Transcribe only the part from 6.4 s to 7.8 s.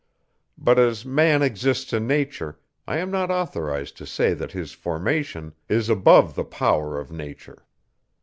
power of nature.